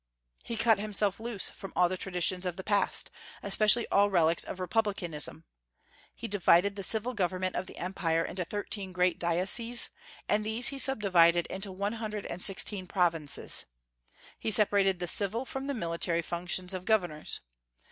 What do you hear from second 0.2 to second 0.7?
He